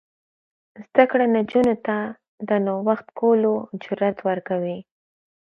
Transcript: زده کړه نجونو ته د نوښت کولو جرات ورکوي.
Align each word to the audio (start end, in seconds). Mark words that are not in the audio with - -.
زده 0.87 1.03
کړه 1.11 1.25
نجونو 1.37 1.75
ته 1.85 1.97
د 2.47 2.49
نوښت 2.65 3.07
کولو 3.19 3.53
جرات 3.83 4.17
ورکوي. 4.29 4.77